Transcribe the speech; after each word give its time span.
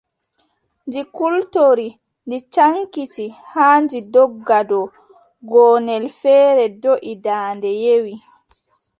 Ɗi 0.91 1.01
kultori, 1.15 1.87
ɗi 2.29 2.37
caŋkiti, 2.53 3.25
haa 3.51 3.77
ɗi 3.89 3.99
ndogga 4.07 4.57
ɗo, 4.69 4.79
gonnel 5.49 6.03
feere 6.19 6.65
doʼi, 6.81 7.11
daande 7.25 7.69
yewi. 7.83 8.13